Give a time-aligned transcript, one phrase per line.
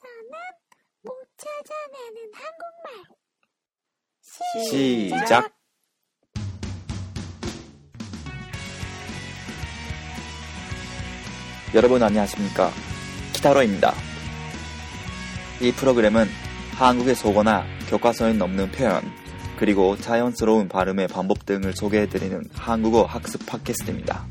[0.00, 0.32] 여기서는
[1.02, 3.04] 못 찾아내는 한국말.
[4.64, 5.52] 시작.
[11.74, 12.70] 여러분 안녕하십니까?
[13.34, 13.92] 키타로입니다.
[15.60, 16.26] 이 프로그램은
[16.72, 19.02] 한국의 속어나 교과서에 넘는 표현,
[19.58, 24.26] 그리고 자연스러운 발음의 방법 등을 소개해드리는 한국어 학습 팟캐스트입니다.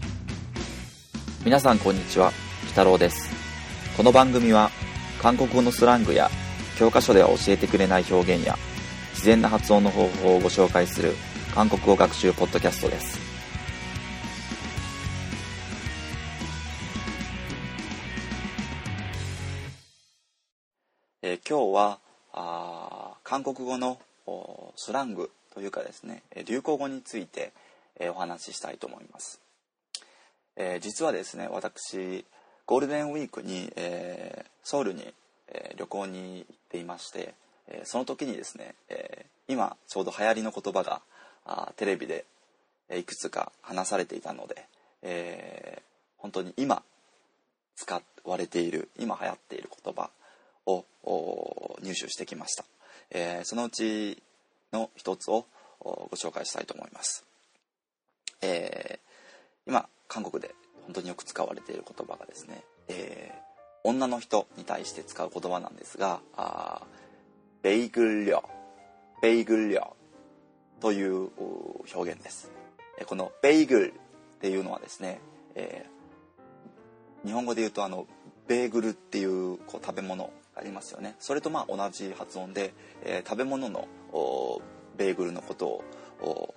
[1.43, 2.32] 皆さんこんにちは、
[2.68, 3.29] キタロウです。
[3.95, 4.71] この番組は
[5.21, 6.31] 韓国語のスラングや
[6.79, 8.57] 教科書では教えてくれない表現や
[9.11, 11.14] 自然な発音の方法をご紹介する
[11.54, 13.21] 韓国語学習ポッドキャストです。
[21.21, 21.99] え今日は
[22.32, 23.99] あ韓国語の
[24.77, 27.52] スラングというかですね流行語について、
[27.99, 29.39] えお話ししたいと思います、
[30.57, 32.25] えー実はですね私
[32.70, 35.12] ゴールデンウィークに、えーソウルに、
[35.48, 37.34] えー旅行に行っていまして、
[37.66, 41.02] えーその時にですね、えー今ちょうど流行りの言葉が
[41.44, 42.24] あテレビで
[42.94, 44.66] いくつか話されていたので、
[45.02, 45.82] えー
[46.18, 46.84] 本当に今
[47.74, 50.10] 使われている今流行っている言葉
[50.66, 50.84] を
[51.82, 52.64] 入手してきました、
[53.10, 54.22] えーそのうち
[54.72, 55.44] の一つを
[55.80, 57.24] ご紹介したいと思います、
[58.42, 60.55] えー今韓国で
[60.91, 63.41] 本当によく使われている言葉がですね、えー
[63.83, 66.84] 女の人に対して使う言葉なんですがあー
[67.62, 68.44] ベイグル려
[69.22, 69.96] ベイグル려
[70.80, 71.30] という
[71.94, 72.50] 表現です。
[72.98, 75.20] えこのベイグルっていうのはですね、
[75.55, 78.06] えー日本語で言うとあの
[78.48, 81.14] ベーグルっていうこう食べ物ありますよね。
[81.18, 82.74] それとまあ同じ発音で、
[83.05, 83.88] えー食べ物の
[84.98, 85.83] ベーグルのこと
[86.20, 86.55] を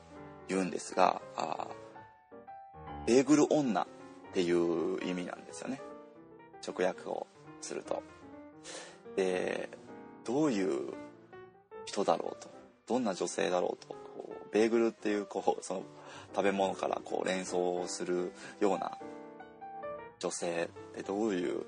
[0.49, 3.87] 言うんですがあーベーグル女
[4.33, 5.79] っていう意味なんですよね。
[6.67, 7.27] 直訳を
[7.61, 8.01] すると。
[9.15, 9.69] で
[10.25, 10.91] どういう
[11.85, 12.49] 人だろうと。
[12.87, 13.93] どんな女性だろうと。
[13.93, 15.83] こうベーグルっていうこうその
[16.35, 18.97] 食べ物からこう連想するような
[20.17, 21.63] 女性ってどういう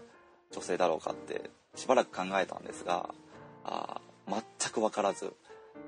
[0.51, 3.09] 女性だろうかってしばらく考えたんですが
[3.63, 5.33] あ全く分からず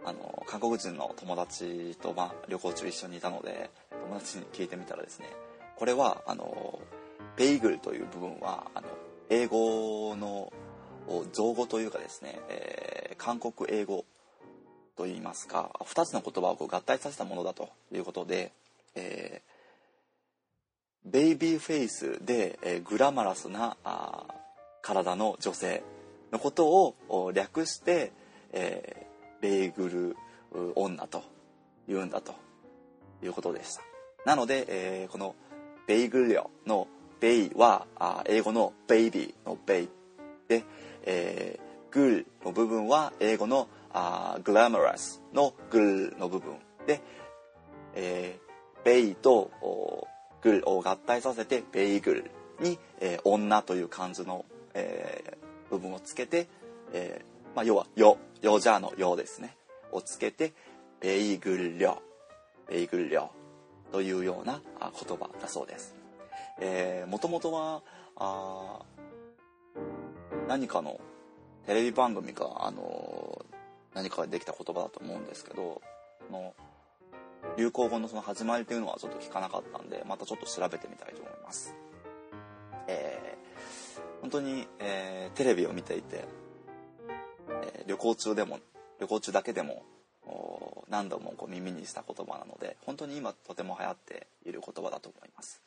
[0.06, 5.28] あの韓国人の友達と、まあ、旅行中一緒にいたので友達に聞いてみたらですね
[5.78, 6.80] これはあの
[7.36, 8.88] ベイグルという部分はあの
[9.30, 10.52] 英語の
[11.32, 14.06] 造語というかですね、えー韓国英語
[14.96, 18.52] といいますか2つの言葉を合体させたものだということで、
[18.96, 24.26] えーベイビーフェイスで、えーグラマラスなあ
[24.82, 25.84] 体の女性
[26.32, 28.12] のことを略して、
[28.52, 30.16] えーベーグ
[30.54, 31.24] ル女と
[31.88, 32.34] 言うんだと
[33.24, 33.82] いうことでした。
[34.26, 35.36] なので、えーこの
[35.88, 36.88] ベイグリオの
[37.20, 39.90] ベイはあ英語のベイビーのベイ
[40.50, 40.64] で、
[41.04, 47.02] えー、グルの部分は英語のあグラマラスのグルの部分で、
[47.96, 49.50] えー、ベイと
[50.42, 56.48] グルを合体させてベイグルに、えー、女という漢字の、えー、部分をつけて、
[56.94, 59.56] えーまあ、要は「よ」「よじゃ」の「よ」ですね。
[59.92, 60.54] をつけて
[61.00, 61.98] 「ベイグルリョ」
[62.70, 63.30] 「ベイグルリョ」
[63.92, 65.96] というような言葉だそうです。
[66.60, 67.82] えー、もともとは
[68.16, 68.80] あ
[70.48, 71.00] 何かの
[71.66, 73.58] テレビ番組か、あのー
[73.94, 75.82] 何かができた言葉だと思うんですけど
[76.32, 76.54] の
[77.58, 81.76] 流行語のその始まりというのはちょっと聞かなかったんでまたちょっと調べてみたいと思います。
[82.88, 83.38] えー
[84.22, 86.26] 本当に、えーテレビを見ていて、
[87.64, 88.60] えー旅行中でも
[89.00, 89.84] 旅行中だけでも
[90.90, 95.62] 何度もこう耳にした言葉なので本当に今とても流行っている言葉だと思います。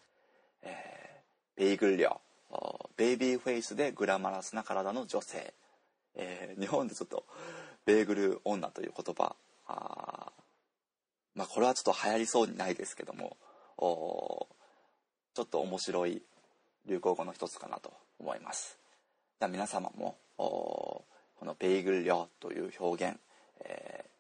[0.63, 1.11] えー
[1.57, 5.53] ベイグル려おベイビーフェイスでグラマラスな体の女性、
[6.15, 7.25] えー日本でちょっと
[7.85, 10.33] ベーグル女という言葉あ
[11.35, 13.37] まあこれはちょっと流行りそうにないですけども
[13.77, 14.47] お
[15.35, 16.23] ちょっと面白い
[16.87, 18.79] 流行語の一つかなと思います。
[19.39, 21.05] じゃあ皆様もこ
[21.43, 23.19] のベーグル려という表現、